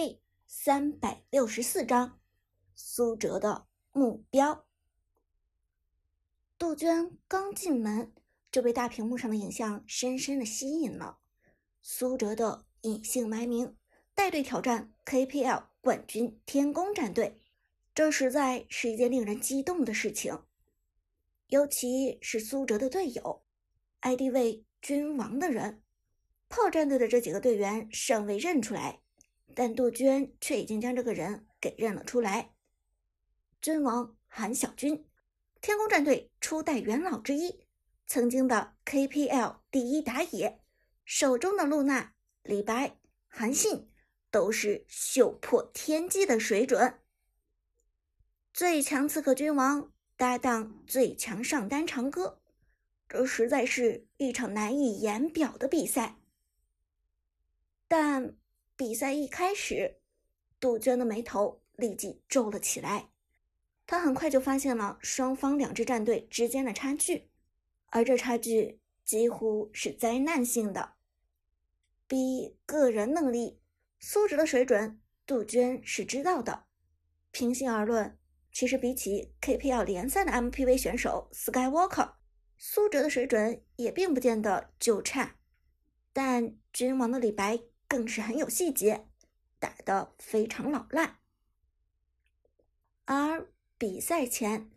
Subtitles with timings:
[0.00, 2.20] 第三百六十四章，
[2.76, 4.64] 苏哲的目标。
[6.56, 8.14] 杜鹃刚进门
[8.52, 11.18] 就被大屏幕上的影像深深的吸引了。
[11.82, 13.76] 苏哲的隐姓埋名，
[14.14, 17.40] 带队挑战 KPL 冠军天宫战队，
[17.92, 20.44] 这实在是一件令人激动的事情。
[21.48, 23.42] 尤其是苏哲的队友
[24.02, 25.82] ，ID 为君王的人，
[26.48, 29.00] 炮战队的这几个队员尚未认出来。
[29.54, 32.54] 但杜鹃却已经将这个人给认了出来。
[33.60, 35.04] 君王韩小军，
[35.60, 37.64] 天宫战队初代元老之一，
[38.06, 40.60] 曾经的 KPL 第一打野，
[41.04, 43.90] 手中的露娜、李白、韩信
[44.30, 47.00] 都是秀破天际的水准。
[48.52, 52.40] 最强刺客君王搭档最强上单长歌，
[53.08, 56.20] 这实在是一场难以言表的比赛。
[57.88, 58.36] 但。
[58.78, 59.96] 比赛一开始，
[60.60, 63.10] 杜鹃的眉头立即皱了起来。
[63.84, 67.28] 他很快就发现了双方两支战队之间的差距，
[67.86, 70.92] 而这差距几乎是灾难性的。
[72.06, 73.58] 比个人能力、
[73.98, 76.66] 素质的水准，杜鹃是知道的。
[77.32, 78.16] 平心而论，
[78.52, 82.12] 其实比起 KPL 联赛的 MPV 选手 Skywalker，
[82.56, 85.34] 苏哲的水准也并不见得就差。
[86.12, 87.58] 但君王的李白。
[87.88, 89.08] 更是很有细节，
[89.58, 91.18] 打得非常老烂。
[93.06, 94.70] 而比赛前，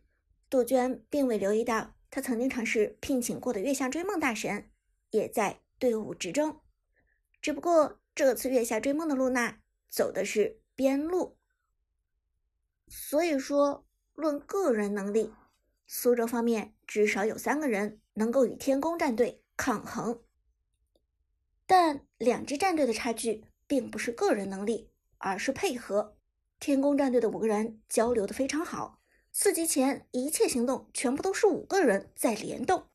[0.50, 4.72] 杜鹃并未留意到，他曾经尝试聘请过的月下追梦大神
[5.10, 6.62] 也在队伍之中。
[7.42, 11.38] 只不过这次月下追梦的露娜走的是边路，
[12.88, 15.34] 所以说论个人能力，
[15.86, 20.24] 苏州方面至少有三个人能够与天宫战队抗衡。
[21.74, 26.18] 但两支战队的差距并不是个人能力，而是配合。
[26.60, 29.00] 天宫战队的五个人交流的非常好，
[29.32, 32.88] 四级前一切行动全部都是五个人在联动。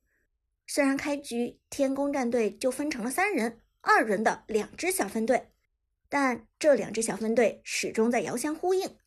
[0.67, 5.53] 虽然开局天宫战队就分成了三人、二人的两支小分队，
[6.11, 8.99] 但这两支小分队始终在遥相呼应。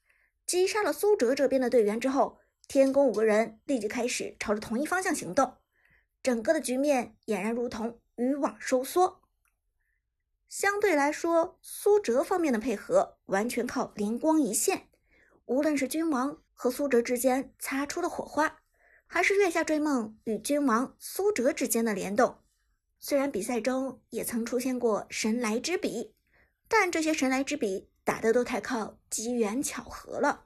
[0.48, 5.58] 击杀了苏哲这边的队员之后，天宫五个人立即开始朝着同一方向行动，
[6.24, 9.22] 整个的局面俨然如同渔网收缩。
[10.50, 14.90] 相对来说，苏哲方面的配合完全靠灵光一现。
[15.46, 18.60] 无论是君王和苏哲之间擦出的火花，
[19.06, 22.40] 还是月下追梦与君王、苏哲之间的联动，
[23.00, 26.16] 虽然比赛中也曾出现过神来之笔，
[26.68, 30.46] 但这些神来之笔打的都太靠机缘巧合了，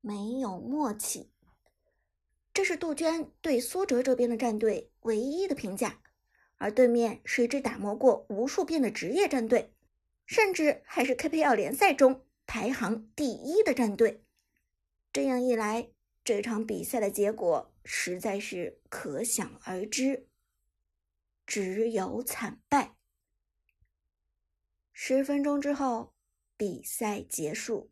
[0.00, 1.32] 没有默契。
[2.54, 6.00] 这是杜鹃对苏哲这边的战队唯一的评价。
[6.58, 9.74] 而对面是一支打磨过无数遍的职业战队，
[10.24, 14.24] 甚至还是 KPL 联赛中排行第一的战队。
[15.12, 15.90] 这样一来，
[16.24, 20.28] 这场比赛的结果实在是可想而知，
[21.46, 22.96] 只有惨败。
[24.92, 26.14] 十分钟之后，
[26.56, 27.90] 比赛结束，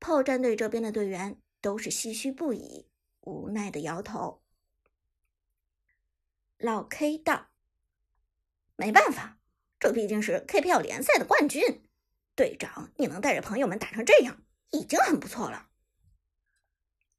[0.00, 2.88] 炮战队这边的队员都是唏嘘不已，
[3.20, 4.42] 无奈的摇头。
[6.58, 7.49] 老 K 道。
[8.80, 9.36] 没办法，
[9.78, 11.86] 这毕竟是 KPL 联赛的冠军。
[12.34, 15.68] 队长，你能带着朋友们打成这样，已经很不错了。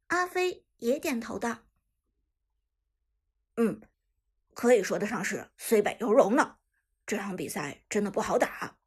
[0.08, 1.60] 阿飞也点头道
[3.58, 3.80] ：“嗯，
[4.56, 6.58] 可以说得上是虽败犹荣了。
[7.06, 8.78] 这场比赛真的不好打。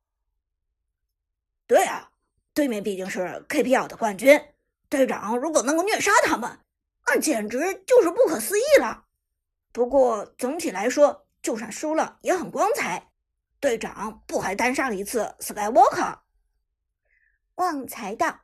[1.68, 2.10] 对啊，
[2.52, 4.42] 对面毕竟是 KPL 的冠军，
[4.88, 6.58] 队长如果能够虐杀他们，
[7.06, 9.06] 那简直就是不可思议了。
[9.70, 13.12] 不过总体来说，就算输了也很光彩，
[13.60, 16.20] 队长不还单杀了一次 Skywalker？
[17.56, 18.40] 旺财道，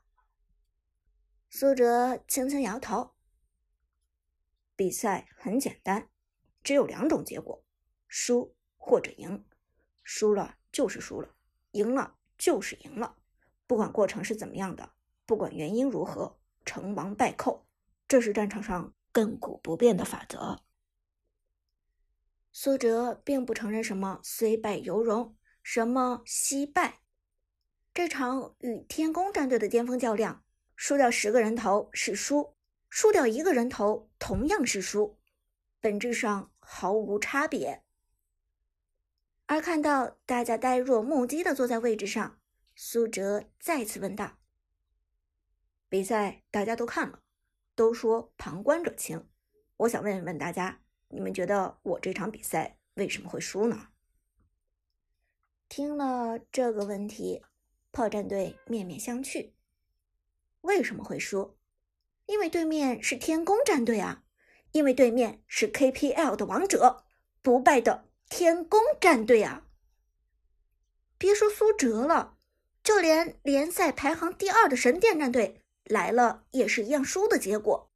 [1.48, 3.14] 苏哲轻轻摇头。
[4.76, 6.10] 比赛很简单，
[6.62, 7.64] 只有两种结果：
[8.06, 9.46] 输或者赢。
[10.02, 11.34] 输了就是输了，
[11.70, 13.16] 赢了就是赢了。
[13.66, 14.92] 不管过程是怎么样的，
[15.24, 17.66] 不管原因如何，成王败寇，
[18.06, 20.62] 这是战场上亘古不变的法则。
[22.52, 27.00] 苏哲并不承认什么虽败犹荣，什么惜败。
[27.94, 30.44] 这场与天宫战队的巅峰较量，
[30.74, 32.56] 输掉十个人头是输，
[32.88, 35.18] 输掉一个人头同样是输，
[35.80, 37.84] 本质上毫无差别。
[39.46, 42.40] 而看到大家呆若木鸡的坐在位置上，
[42.74, 44.38] 苏哲再次问道
[45.88, 47.22] ：“比赛大家都看了，
[47.74, 49.28] 都说旁观者清，
[49.76, 53.88] 我想问问大家。”你们觉得我这场比赛为什么会输呢？
[55.68, 57.42] 听了这个问题，
[57.92, 59.52] 炮战队面面相觑。
[60.62, 61.56] 为什么会输？
[62.26, 64.22] 因为对面是天宫战队啊！
[64.72, 67.04] 因为对面是 KPL 的王者，
[67.42, 69.66] 不败的天宫战队啊！
[71.18, 72.38] 别说苏哲了，
[72.84, 77.89] 就连联赛排行第二的神殿战队来了也是一样输的结果。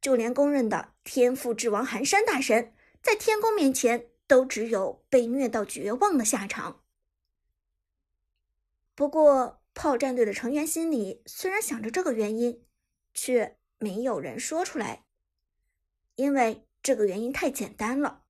[0.00, 6.84] 就连公认的天赋之王寒山大神，在天宫面前都只有被虐到绝望的下场。
[8.94, 12.64] 不过，炮战队的成员心里虽然想着这个原因，
[13.14, 15.04] 却没有人说出来，
[16.16, 18.24] 因为这个原因太简单了。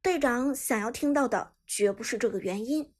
[0.00, 2.94] 队长想要听到的绝不是这个原因。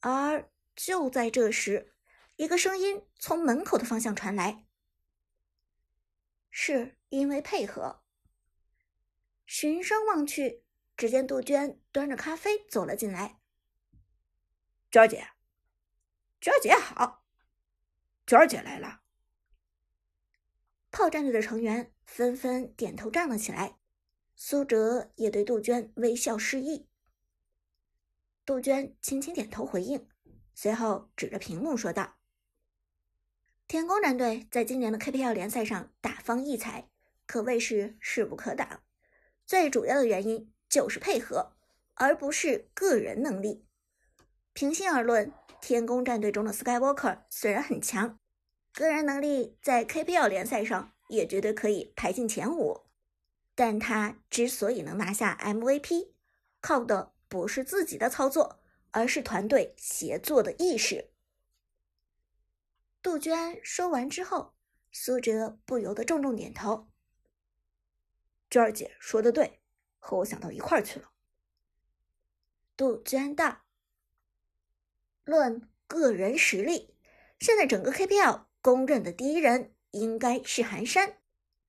[0.00, 1.94] 而就在这时，
[2.34, 4.66] 一个声音从门口的方向传来
[6.56, 8.04] ：“是因为配合。”
[9.44, 10.62] 循声望去，
[10.96, 13.40] 只见杜鹃端着咖啡走了进来。
[14.88, 15.26] 娟儿姐，
[16.40, 17.26] 娟儿姐好，
[18.24, 19.02] 娟儿姐来了。
[20.92, 23.80] 炮战队的成员纷纷点头站了起来，
[24.36, 26.88] 苏哲也对杜鹃微笑示意。
[28.46, 30.08] 杜鹃轻轻点头回应，
[30.54, 32.16] 随后指着屏幕说道
[33.66, 36.88] ：“天宫战队在今年的 KPL 联赛上大放异彩，
[37.26, 38.82] 可谓是势不可挡。
[39.46, 41.52] 最主要的原因就是配合，
[41.94, 43.64] 而不是个人能力。”
[44.52, 48.18] 平心而论，天宫战队中的 Skywalker 虽然很强，
[48.72, 52.82] 个人能力在 KPL 联赛上也绝对可以排进前五，
[53.54, 56.10] 但他之所以能拿下 MVP，
[56.60, 58.60] 靠的不是自己的操作，
[58.90, 61.10] 而是团队协作的意识。
[63.04, 64.54] 杜鹃说完之后，
[64.90, 66.88] 苏哲不由得重重点头
[68.48, 69.60] ：“娟儿姐说的对，
[69.98, 71.10] 和我想到一块儿去了。”
[72.74, 73.66] 杜鹃道。
[75.24, 76.96] 论个人实力，
[77.38, 81.18] 现在整个 KPL 公认的第一人应该是寒山。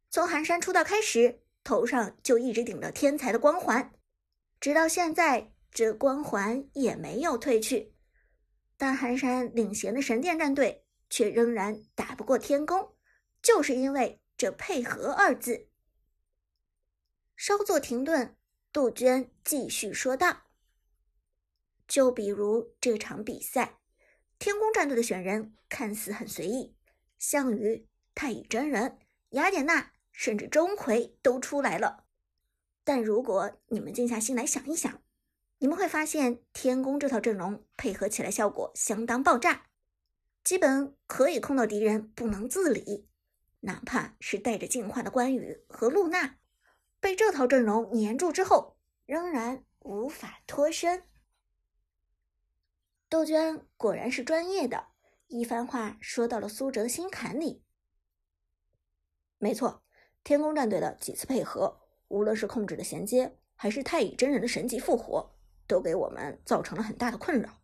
[0.10, 3.92] 从寒山出道开始，头上就一直顶着天才的光环，
[4.62, 7.94] 直到现在，这光环也没有褪去。
[8.78, 10.85] 但寒山领衔的神殿战队
[11.15, 12.94] 却仍然打不过天宫，
[13.41, 15.69] 就是因为这“配合”二字。
[17.38, 18.35] 稍作停顿，
[18.73, 20.47] 杜鹃继续说道。
[21.88, 23.79] 就比如这场比赛，
[24.38, 26.75] 天宫战队的选人看似很随意，
[27.17, 32.03] 项羽、太乙真人、雅典娜，甚至钟馗都出来了。
[32.83, 35.01] 但如果你们静下心来想一想，
[35.59, 39.67] 你们会发现天宫这套阵容配合起来效果相当爆炸，
[40.45, 43.09] 基本可以控到敌人不能自理。
[43.62, 46.38] 哪怕是带着进化的关羽和露娜，
[47.00, 48.77] 被这套阵容黏住之后，
[49.07, 51.01] 仍然无法脱身。
[53.09, 54.89] 杜鹃果然是专业的，
[55.25, 57.63] 一番话说到了苏哲的心坎里。
[59.39, 59.83] 没错，
[60.24, 67.62] 天宫战队的几次配合，无论是控制的衔接，还是太乙真人的神级复活，都给我们造成了很大的困扰，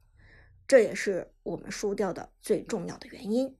[0.71, 3.57] 这也是我们输掉的最重要的原因。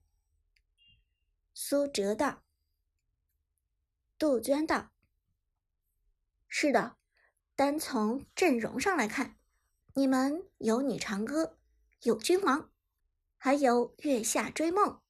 [1.54, 2.42] 苏哲道。
[4.18, 4.94] 杜鹃道
[6.48, 6.96] ：“是的，
[7.54, 9.36] 单从阵容上来看，
[9.94, 11.58] 你们有女长歌。”
[12.04, 12.72] 有君王，
[13.38, 15.02] 还有月下追梦，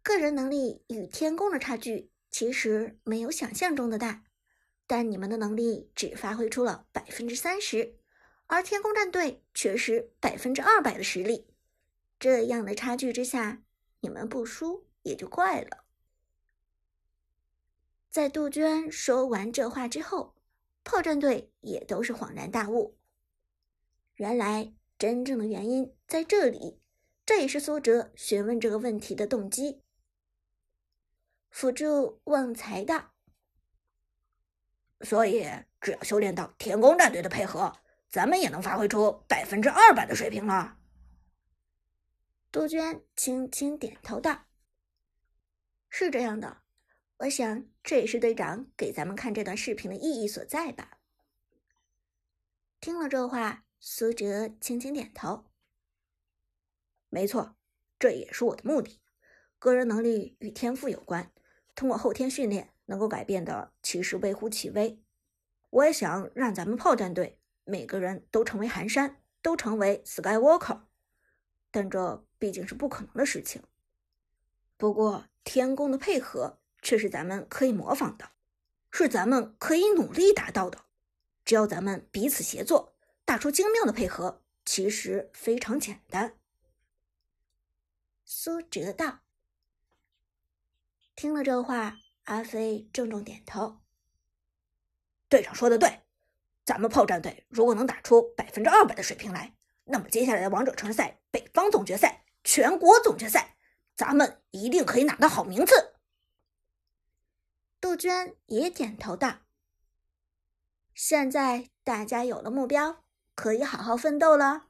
[0.00, 4.22] 个人能力与天宫的差距其实没有想象中的大，
[4.86, 7.98] 但你们的能力只发挥出了百分之三十，
[8.46, 11.46] 而天宫战队却是百分之二百的实力，
[12.18, 13.62] 这样的差距之下，
[14.00, 15.84] 你们不输也就怪了。
[18.10, 20.34] 在杜鹃说完这话之后，
[20.84, 22.96] 炮战队也都是恍然大悟，
[24.16, 24.72] 原来。
[24.98, 26.78] 真正的原因在这里，
[27.26, 29.82] 这也是苏哲询问这个问题的动机。
[31.50, 33.10] 辅助旺财道，
[35.00, 35.44] 所以
[35.80, 37.76] 只要修炼到天宫战队的配合，
[38.12, 40.78] 咱们也能发挥出百分之二百的水平了。
[42.52, 44.44] 杜鹃轻轻点头道
[45.90, 46.58] ：“是这样的，
[47.16, 50.98] 我想这也是队长给咱们看这段视频的意义所在吧。”
[52.80, 53.64] 听了这话。
[53.84, 55.44] 苏哲轻轻点头，
[57.08, 57.56] 没错，
[57.98, 59.00] 这也是我的目的。
[59.58, 61.32] 个人能力与天赋有关，
[61.74, 65.02] 通过后天训练能够改变的其实微乎其微。
[65.70, 70.82] 我也想让咱们炮战队每个人都成为寒山，都成为 Skywalker，
[71.70, 73.62] 但这毕竟是不可能的事情。
[74.76, 78.30] 不过天宫的配合却是咱们可以模仿的，
[78.90, 80.84] 是咱们可以努力达到的。
[81.44, 82.90] 只要咱们彼此协作。
[83.24, 86.36] 打出精妙的配合，其实非常简单。
[88.24, 89.20] 苏哲道。
[91.14, 93.78] 听了这话，阿飞重重点头。
[95.28, 96.00] 队长说的对，
[96.64, 99.54] 咱们炮战队如果能打出百分之二百的水平来，
[99.84, 103.56] 那么接下来的王者城市赛、北方总决赛、全国总决赛，
[103.96, 105.94] 咱们一定可以拿到好名次。
[107.80, 109.40] 杜鹃也点头道
[110.94, 113.02] ：“现在大家有了目标，
[113.34, 114.68] 可以好好奋斗了。”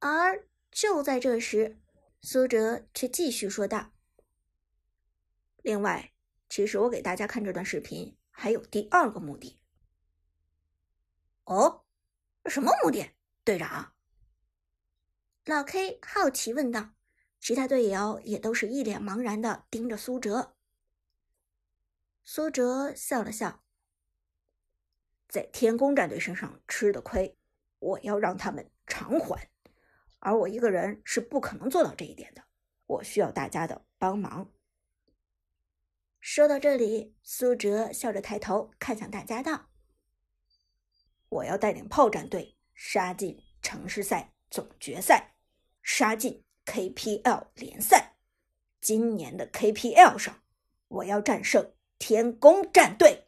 [0.00, 1.78] 而就在这时，
[2.22, 3.92] 苏哲却继续说道
[5.62, 6.12] ：“另外，
[6.48, 9.58] 其实我给大家看这段视频还有第二个目的。
[11.44, 11.84] ”“哦，
[12.46, 13.10] 什么目的，
[13.44, 13.94] 队长？”
[15.46, 16.90] 老 K 好奇问道。
[17.40, 20.54] 其他队友也都是一脸茫然的盯着苏哲。
[22.22, 23.64] 苏哲笑了笑，
[25.28, 27.36] 在天宫战队身上吃的亏，
[27.80, 29.50] 我要让他们偿还，
[30.20, 32.44] 而我一个人是不可能做到这一点的，
[32.86, 34.52] 我需要大家的帮忙。
[36.20, 39.71] 说到这里，苏哲笑着抬头看向大家道
[41.32, 45.34] ：“我要带领炮战队杀进城市赛总决赛，
[45.82, 48.16] 杀进 KPL 联赛。
[48.82, 50.42] 今年的 KPL 上，
[50.88, 53.21] 我要战胜。”天宫战队。